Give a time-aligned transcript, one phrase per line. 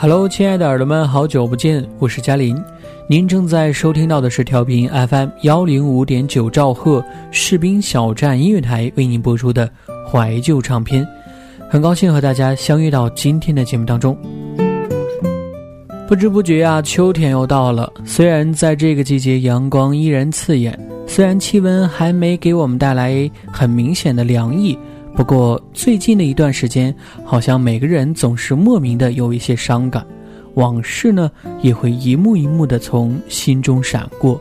[0.00, 2.56] Hello，亲爱的耳朵们，好久不见，我是嘉林。
[3.08, 9.68] 您正在收听到的是调频 FM 幺零五点九兆赫士兵小站音乐台为您播出的
[10.08, 11.04] 怀旧唱片。
[11.68, 14.16] 很高兴和大家相遇到今天的节目当中。
[16.06, 17.92] 不知不觉啊，秋天又到了。
[18.04, 24.78] 虽然在这个季节阳光依然刺眼，虽然气温还没给我们带来很明显的凉意。
[25.18, 30.06] 不过最近的一段时间，好像每个人总是莫名的有一些伤感，
[30.54, 31.28] 往事呢
[31.60, 34.40] 也会一幕一幕的从心中闪过。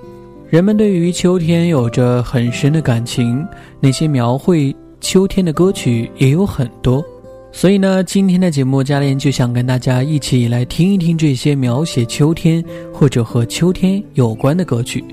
[0.52, 3.44] 人们对于秋天有着很深的感情，
[3.80, 7.04] 那些描绘秋天的歌曲也有很多。
[7.52, 15.04] 所以呢，今天的节目，嘉莲就想跟大家一起来听一听这些描写秋天或者和秋天有关的歌曲。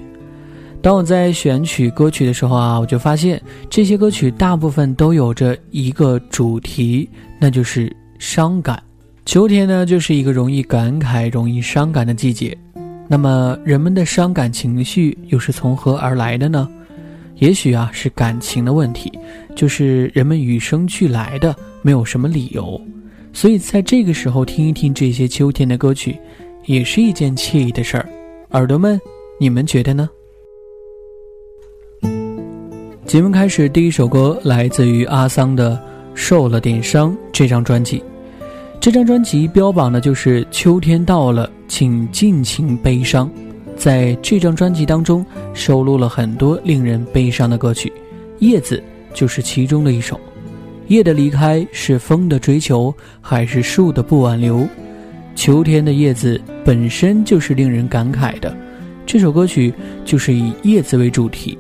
[0.85, 3.41] 当我在选取歌曲的时候啊，我就发现
[3.71, 7.09] 这些歌曲大部分都有着一个主题，
[7.41, 8.83] 那就是伤感。
[9.25, 12.55] 秋天呢，就是一个容易感慨、容易伤感的季节。
[13.09, 16.69] 那么，人们的伤感情绪又是从何而来的呢？
[17.37, 19.11] 也许啊，是感情的问题，
[19.57, 22.79] 就是人们与生俱来的，没有什么理由。
[23.33, 26.15] 所以，在这个时候听一听这些秋天的歌曲，
[26.67, 28.07] 也是一件惬意的事儿。
[28.51, 29.01] 耳朵们，
[29.41, 30.07] 你们觉得呢？
[33.07, 35.73] 节目开始，第一首歌来自于阿桑的
[36.15, 38.03] 《受了点伤》这张专辑。
[38.81, 43.31] 这张专辑标榜的就是秋天到了，请尽情悲伤。
[43.77, 47.91] 在这张专辑当中，收录了很多令人悲伤的歌曲，
[48.39, 48.83] 《叶子》
[49.17, 50.19] 就是其中的一首。
[50.89, 54.67] 叶的离开是风的追求，还是树的不挽留？
[55.35, 58.57] 秋天的叶子本身就是令人感慨的。
[59.05, 59.73] 这首歌曲
[60.07, 61.57] 就是以叶子为主题。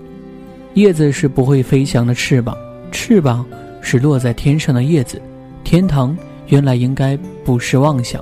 [0.74, 2.56] 叶子是不会飞翔的翅膀，
[2.90, 3.46] 翅膀
[3.80, 5.20] 是落在天上的叶子。
[5.62, 6.16] 天堂
[6.48, 8.20] 原来应该不是妄想。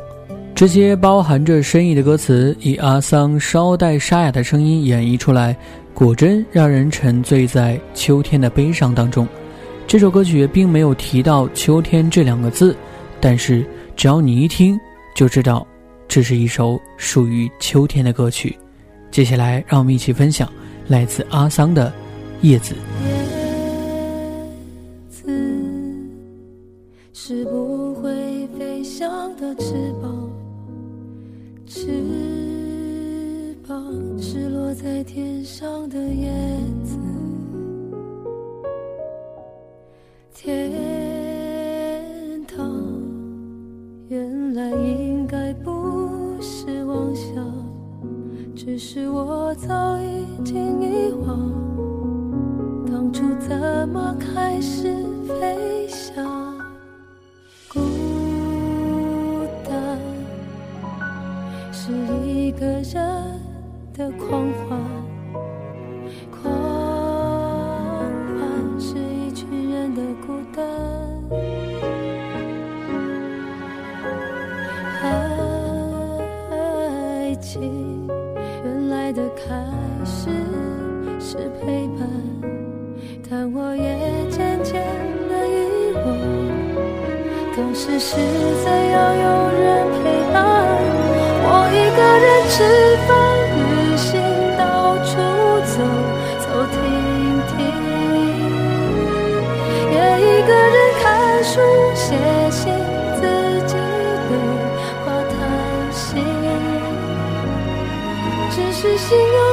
[0.55, 5.57] 这些包含着深意的歌词，以阿桑稍带沙哑的声音演绎出来，
[5.95, 9.27] 果真让人沉醉在秋天的悲伤当中。
[9.87, 12.77] 这首歌曲并没有提到“秋天”这两个字，
[13.19, 14.79] 但是只要你一听，
[15.17, 15.67] 就知道
[16.07, 18.55] 这是一首属于秋天的歌曲。
[19.11, 20.51] 接下来，让我们一起分享
[20.87, 21.91] 来自阿桑的。
[22.43, 23.07] 叶子，叶
[25.09, 25.33] 子
[27.13, 30.29] 是不会飞翔的翅膀，
[31.65, 36.33] 翅膀是落在天上的叶
[36.83, 36.99] 子。
[40.35, 40.73] 天
[42.45, 42.83] 堂
[44.09, 47.47] 原来应该不是妄想，
[48.57, 51.63] 只是我早已经遗忘。
[53.13, 54.91] 当初怎么开始
[55.29, 56.52] 飞翔？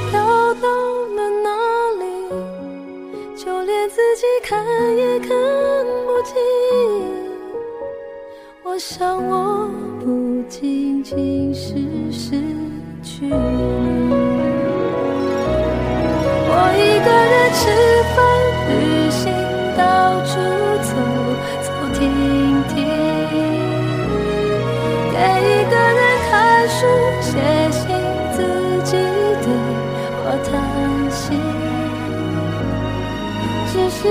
[0.10, 0.68] 飘到
[1.16, 1.48] 了哪
[2.00, 2.04] 里？
[3.36, 4.64] 就连自己看
[4.96, 5.30] 也看
[6.06, 6.36] 不清。
[8.64, 9.70] 我想，我
[10.00, 11.74] 不仅仅是
[12.12, 12.36] 失
[13.04, 13.34] 去你。
[16.52, 17.62] 我一个人吃
[18.16, 18.18] 饭、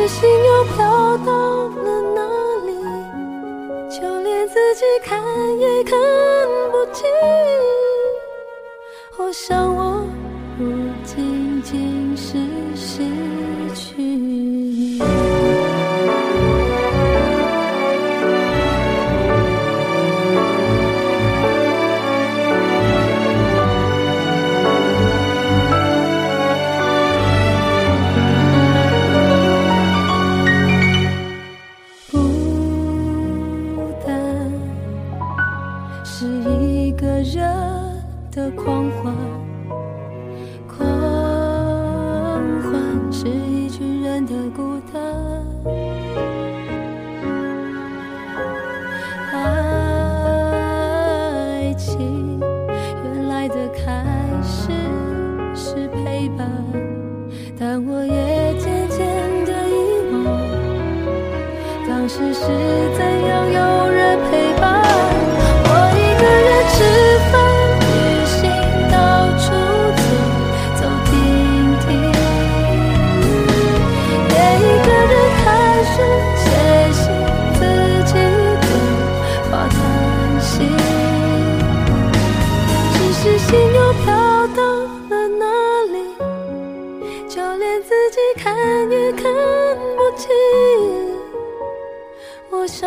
[0.08, 2.22] 心又飘到了哪
[2.64, 2.72] 里？
[3.90, 5.22] 就连自己看
[5.58, 5.99] 也看
[6.72, 7.06] 不清。
[9.19, 9.97] 我想，我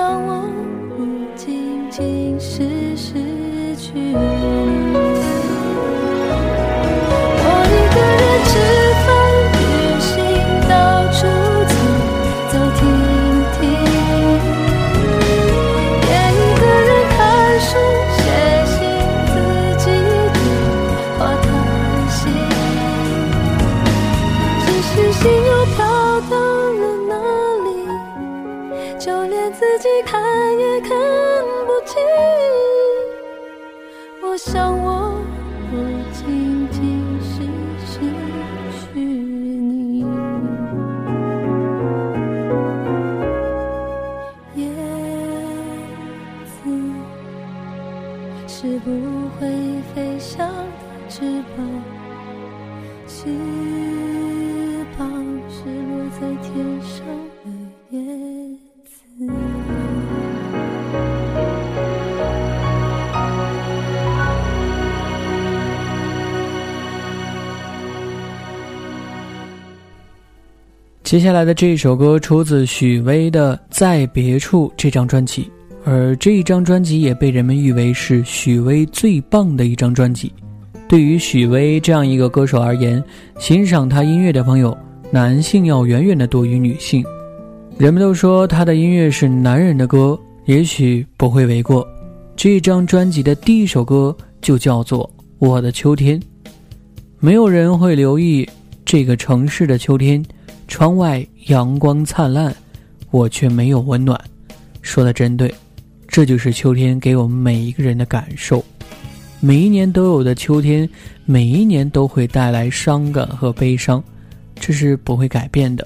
[0.02, 0.42] 让我
[0.98, 1.06] 不
[1.36, 4.91] 仅仅是失去。
[71.12, 75.52] 接下来的这一首歌出自许巍的《在别处》这张专辑，
[75.84, 80.32] 而这一张专辑也被人们誉为是许巍最棒的一张专辑。
[80.88, 83.04] 对于许巍这样一个歌手而言，
[83.38, 84.78] 欣赏他音乐的朋友，
[85.12, 87.04] 男性要远远的多于女性。
[87.78, 91.86] 人们都说他的音乐是男人的歌，也许不会为过。
[92.38, 95.04] 这张专辑的第一首歌就叫做
[95.40, 96.18] 《我的秋天》，
[97.20, 98.48] 没有人会留意
[98.86, 100.24] 这个城市的秋天。
[100.72, 102.56] 窗外阳光灿烂，
[103.12, 104.18] 我却没有温暖。
[104.82, 105.54] 说的真对，
[106.08, 108.64] 这就是秋天给我们每一个人的感受。
[109.42, 110.90] 每一年都有的秋天，
[111.26, 114.02] 每一年都会带来伤感和悲伤，
[114.56, 115.86] 这是不会改变的。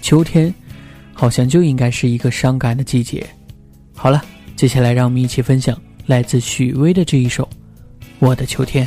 [0.00, 0.54] 秋天，
[1.12, 3.26] 好像就应该是一个伤感的季节。
[3.92, 4.22] 好了，
[4.54, 7.42] 接下来让我们一起分享来自许巍的这一首
[8.20, 8.86] 《我的秋天》。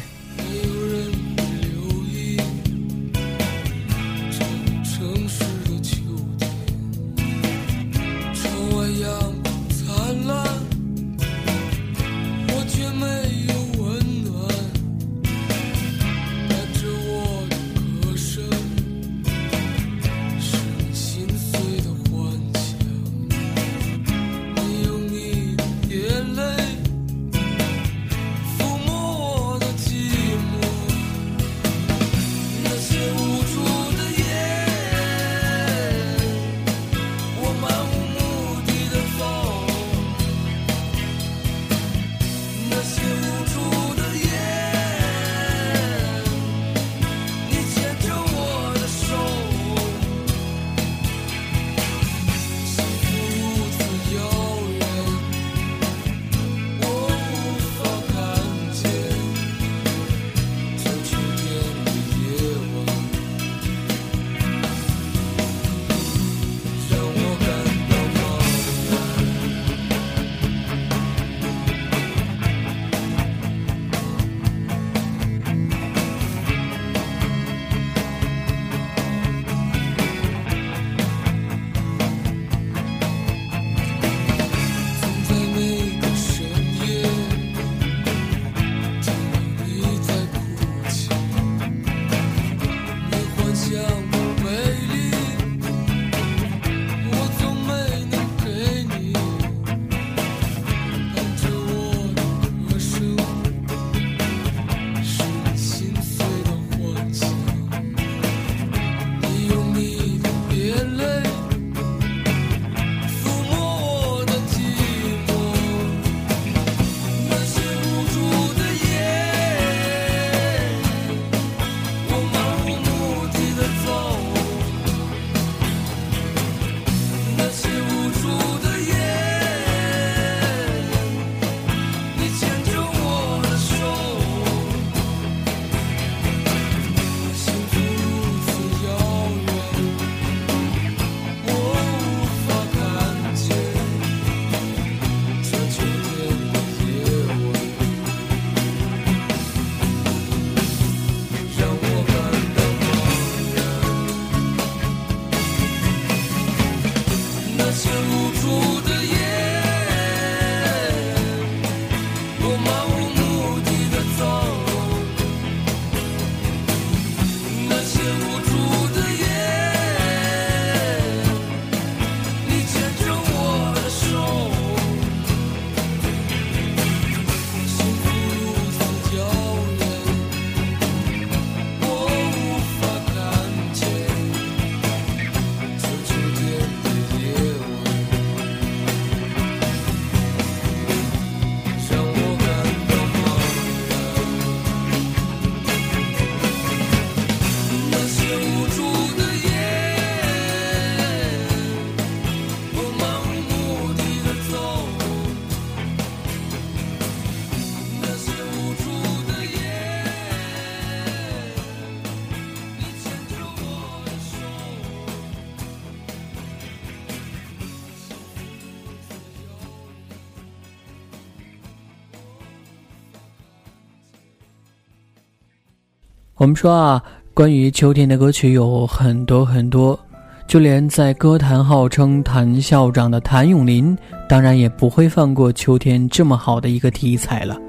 [226.43, 227.01] 我们说啊，
[227.33, 229.97] 关于秋天的歌曲有很多很多，
[230.45, 233.97] 就连在歌坛号称谭校长的谭咏麟，
[234.27, 237.55] 当然也不会放过秋天这么好的一个题材了。《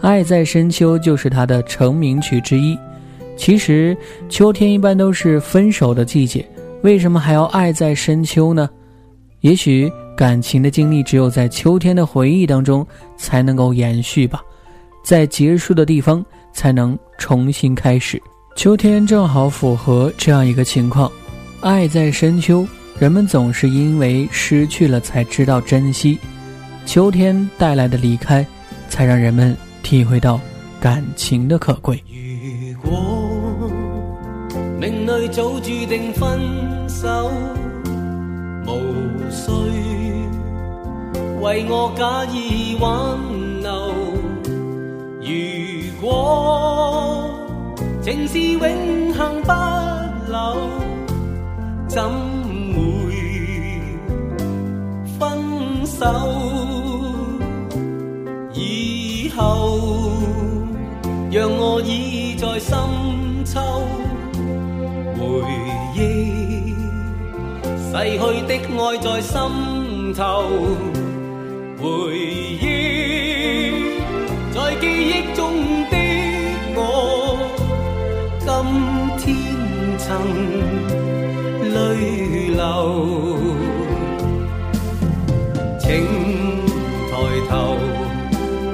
[0.00, 2.76] 爱在深秋》就是他的成名曲之一。
[3.36, 3.96] 其实，
[4.28, 6.44] 秋天一般都是分手的季节，
[6.82, 8.68] 为什么还要爱在深秋呢？
[9.42, 12.84] 也许感情的经历只有在秋天的回忆当中
[13.16, 14.42] 才能够延续吧，
[15.04, 16.24] 在结束的地方
[16.58, 18.20] 才能重新开始。
[18.56, 21.08] 秋天正好符合这样一个情况，
[21.60, 22.66] 爱在深秋，
[22.98, 26.18] 人们总是因为失去了才知道珍惜，
[26.84, 28.44] 秋天带来的离开，
[28.88, 30.40] 才让人们体会到
[30.80, 32.02] 感情的可贵。
[32.82, 33.70] 如果
[34.80, 36.40] 命里早注定分
[36.88, 37.30] 手，
[38.66, 38.72] 无
[39.30, 39.52] 需
[41.40, 43.37] 为我假意挽。
[46.10, 47.28] 我
[48.00, 49.52] 情是永恒不
[50.32, 50.56] 朽，
[51.86, 52.02] 怎
[52.72, 52.78] 会
[55.18, 55.20] 分
[55.84, 56.06] 手？
[58.54, 59.78] 以后
[61.30, 62.74] 让我倚在深
[63.44, 63.60] 秋
[65.18, 65.22] 回
[65.94, 66.74] 忆，
[67.92, 69.34] 逝去的爱在心
[70.14, 70.22] 头
[71.78, 71.86] 回
[72.16, 72.64] 忆，
[74.54, 75.47] 在记忆中
[76.78, 76.82] 我，
[78.38, 78.46] 今
[79.18, 79.26] 天
[79.98, 80.06] 曾
[81.74, 81.76] 泪
[82.54, 82.60] 流。
[85.80, 85.86] 请
[87.10, 87.12] 抬
[87.48, 87.52] 头，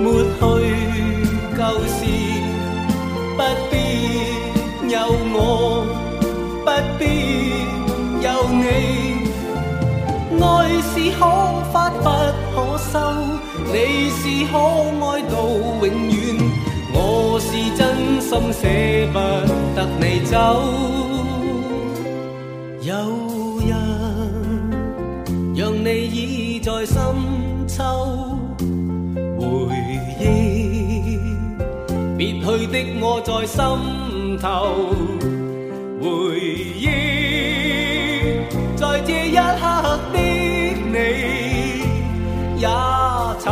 [0.03, 0.05] 抹
[0.37, 0.41] 去
[1.57, 1.59] 旧
[1.95, 1.99] 事，
[3.37, 3.73] 不必
[4.93, 4.95] 有
[5.33, 5.39] 我，
[6.65, 6.69] 不
[6.99, 7.03] 必
[8.21, 8.27] 有
[8.61, 8.63] 你。
[10.43, 10.45] 爱
[10.83, 11.21] 是可
[11.73, 12.05] 发不
[12.53, 12.55] 可
[12.91, 12.93] 收，
[13.73, 13.75] 你
[14.11, 14.53] 是可
[15.01, 15.33] 爱到
[15.81, 16.17] 永远，
[16.95, 17.81] 我是真
[18.21, 18.63] 心舍
[19.13, 19.19] 不
[19.75, 20.35] 得你走。
[22.81, 22.93] 有
[23.67, 23.71] 人
[25.55, 26.97] 让你倚在深
[27.67, 27.83] 秋
[29.37, 29.43] 回
[30.21, 30.23] 忆
[32.17, 33.59] 别去的我在心
[34.39, 34.45] 头
[36.01, 36.07] 回
[36.79, 36.87] 忆，
[38.77, 40.17] 在这一刻的
[40.93, 40.97] 你
[42.61, 42.69] 也
[43.41, 43.45] 曾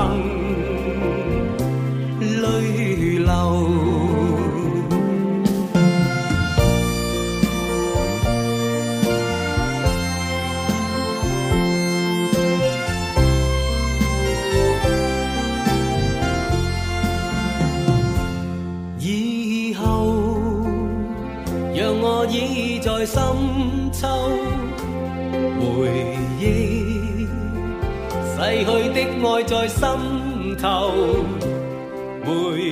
[23.05, 23.19] 深
[23.93, 24.07] 秋
[25.59, 27.27] 回忆，
[28.37, 29.83] 逝去的爱在心
[30.57, 30.93] 头
[32.25, 32.72] 回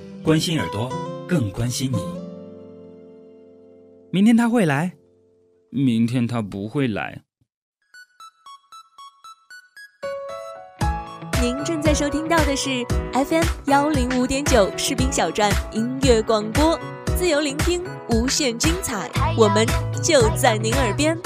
[0.23, 0.87] 关心耳朵，
[1.27, 1.97] 更关心你。
[4.11, 4.93] 明天他会来，
[5.71, 7.23] 明天他不会来。
[11.41, 16.79] 您正在收听到的是 FM 幺零五点九士兵小站音乐广播，
[17.17, 19.65] 自由聆听，无限精彩，我们
[20.03, 21.17] 就在您耳边。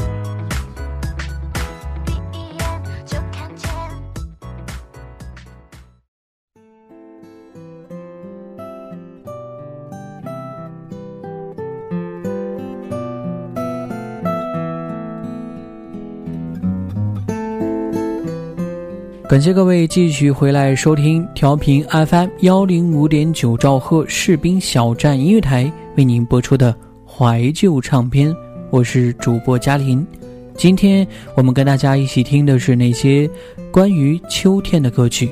[19.35, 26.73] 感谢各位继续回来收听调频 FM 幺零五点九兆赫士兵小站音乐台为您播出的
[27.05, 28.33] 怀旧唱片，
[28.69, 30.07] 我是主播嘉林。
[30.55, 33.29] 今天我们跟大家一起听的是那些
[33.73, 35.29] 关于秋天的歌曲。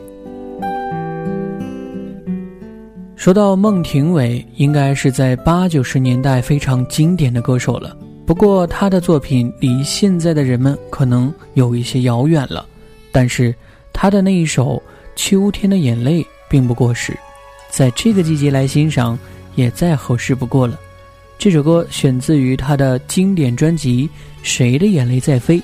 [3.16, 7.96] 说到孟庭苇，应该是在八九十年代非常经典的歌手了。
[8.26, 12.66] 不过她的作品离现在的人们可能有一些遥远了，
[13.10, 13.56] 但是。
[13.94, 14.82] 他的那一首
[15.16, 17.18] 《秋天的眼泪》并不过时，
[17.70, 19.18] 在这个季节来欣赏
[19.56, 20.78] 也再合适不过了。
[21.38, 24.08] 这首歌选自于他的经典专辑
[24.42, 25.58] 《谁的眼泪在飞》，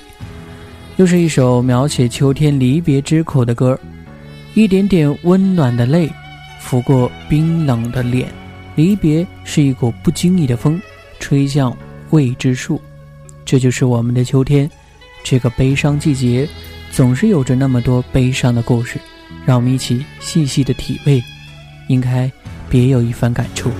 [0.96, 3.78] 又是一首描写秋天离别之苦的歌。
[4.54, 6.10] 一点点温暖的泪，
[6.60, 8.28] 拂过冰冷的脸。
[8.76, 10.80] 离别是一股不经意的风，
[11.18, 11.76] 吹向
[12.10, 12.80] 未知数。
[13.44, 14.70] 这就是我们的秋天，
[15.22, 16.48] 这个悲伤季节。
[16.90, 18.98] 总是有着那么多悲伤的故事，
[19.46, 21.22] 让我们一起细细的体味，
[21.88, 22.30] 应该
[22.68, 23.70] 别有一番感触。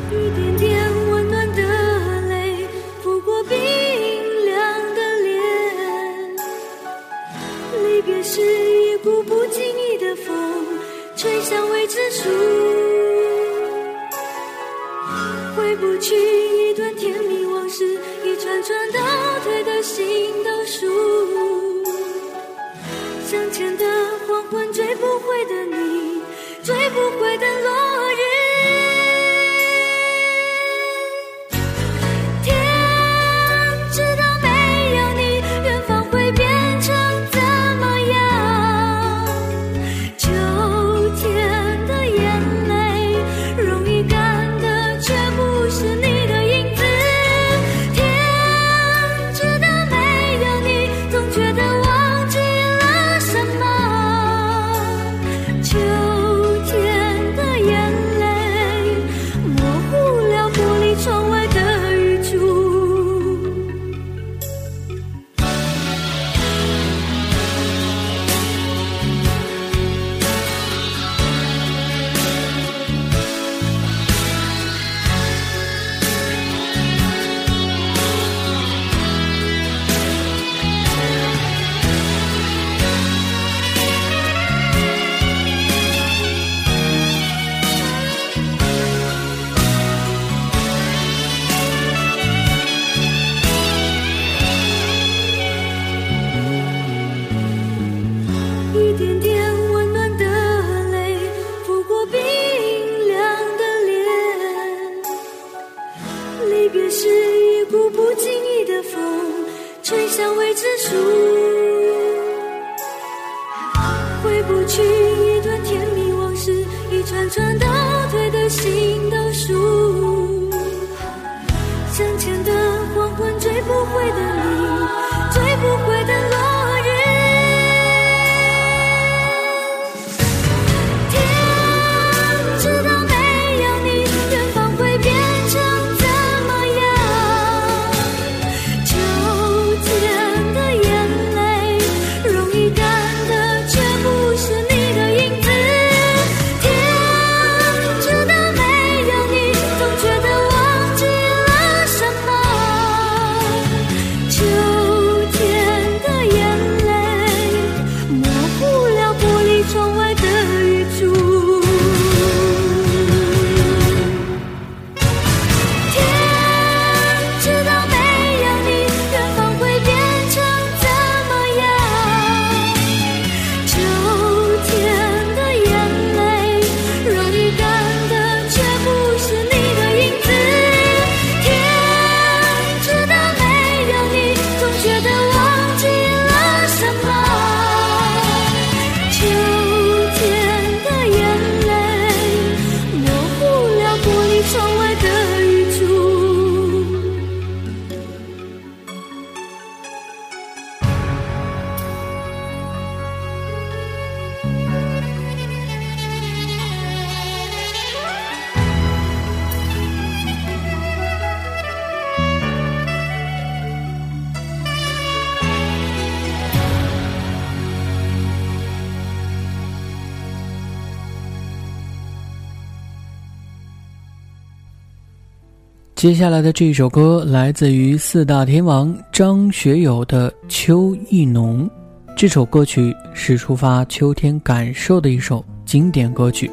[226.00, 231.68] 接下来的这首歌来自于四大天王张学友的《秋意浓》。
[232.16, 236.50] 这首歌曲是抒发秋天感受的一首经典歌曲，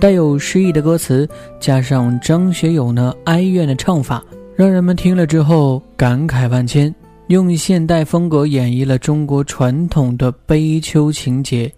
[0.00, 1.28] 带有诗意的歌词，
[1.60, 4.24] 加上张学友呢哀怨的唱法，
[4.56, 6.92] 让人们听了之后感慨万千。
[7.26, 11.70] 用现代风格演绎了中国传统的悲秋情节：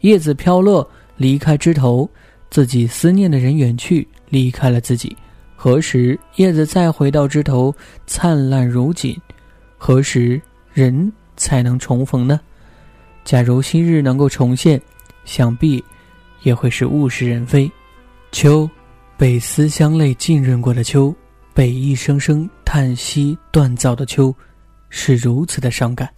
[0.00, 2.10] 叶子飘落，离开枝头，
[2.50, 5.16] 自己思念的人远去，离开了自己。
[5.66, 7.74] 何时叶子再回到枝头，
[8.06, 9.20] 灿烂如锦？
[9.76, 10.40] 何时
[10.72, 12.38] 人才能重逢呢？
[13.24, 14.80] 假如昔日能够重现，
[15.24, 15.84] 想必
[16.44, 17.68] 也会是物是人非。
[18.30, 18.70] 秋，
[19.16, 21.12] 被思乡泪浸润过的秋，
[21.52, 24.32] 被一声声叹息锻造的秋，
[24.88, 26.08] 是如此的伤感。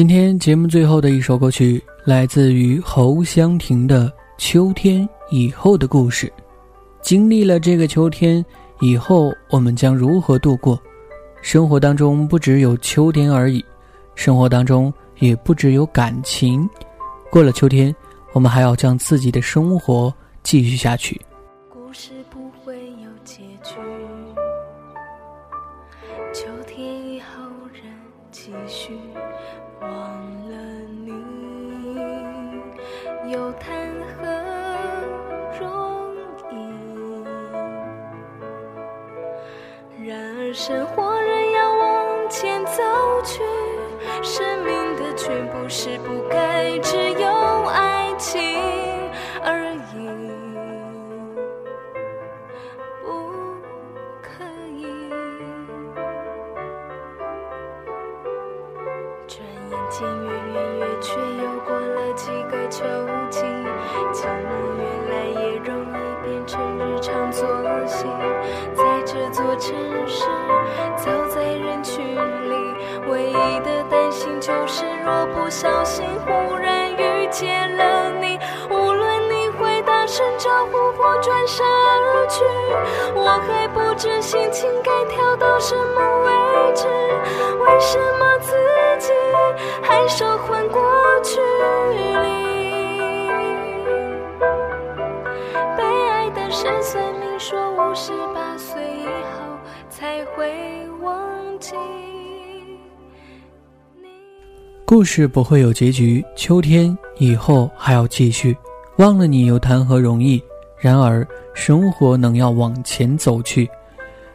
[0.00, 4.08] 今天节目最后的一首歌曲，来自于侯湘婷的
[4.38, 6.26] 《秋天以后的故事》。
[7.02, 8.42] 经历了这个秋天
[8.80, 10.80] 以后，我们将如何度过？
[11.42, 13.62] 生活当中不只有秋天而已，
[14.14, 16.66] 生活当中也不只有感情。
[17.30, 17.94] 过了秋天，
[18.32, 20.10] 我们还要将自己的生活
[20.42, 21.20] 继续下去。
[40.62, 42.82] 生活仍要往前走
[43.24, 43.42] 去，
[44.22, 47.28] 生命的全部是不该只有
[47.64, 48.38] 爱情
[49.42, 50.06] 而已，
[53.02, 53.08] 不
[54.20, 54.44] 可
[54.76, 54.84] 以。
[59.26, 62.84] 转眼间月圆月缺，又过了几个秋
[63.30, 63.40] 季，
[64.12, 67.48] 情人越来越容易变成日常作
[67.86, 68.04] 息，
[68.74, 69.74] 在这座城
[70.06, 70.28] 市。
[74.72, 78.38] 是若不小心，忽然遇见了你。
[78.70, 82.44] 无论你会大声招呼或转身而去，
[83.16, 86.86] 我还不知心情该跳到什么位置。
[87.58, 88.54] 为什么自
[89.00, 89.12] 己
[89.82, 90.80] 还受困过
[104.90, 108.56] 故事不会有结局，秋天以后还要继续。
[108.96, 110.42] 忘了你又谈何容易？
[110.80, 111.24] 然而
[111.54, 113.70] 生活能要往前走去。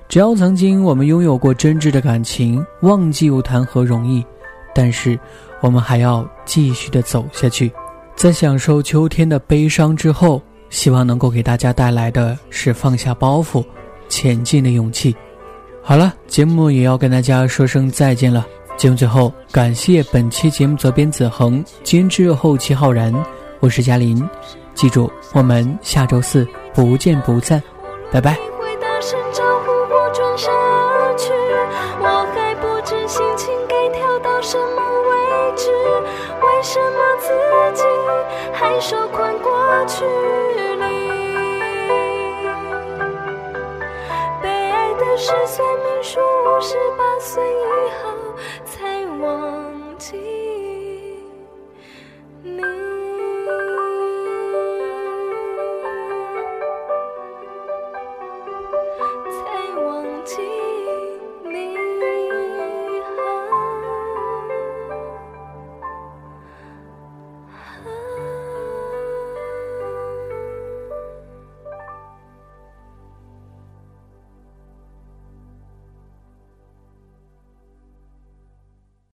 [0.08, 4.26] 只要曾经我们拥有过真挚的感情，忘记又谈何容易？
[4.74, 5.20] 但是
[5.60, 7.70] 我们还要继续的走下去。
[8.16, 13.62] 在享受秋天的悲伤之后，希望能够给大家带来的是放下包袱、
[14.08, 15.14] 前进的勇气。
[15.84, 18.48] 好了，节目也要跟大家说声再见了。
[18.78, 23.14] 节目最后，感谢本期节目责编子恒，监制后期浩然，
[23.60, 24.22] 我是嘉林。
[24.74, 27.62] 记住，我们下周四不见不散，
[28.12, 28.38] 拜拜。